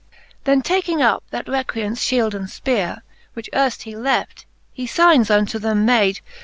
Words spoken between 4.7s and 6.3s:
he fignes unto them made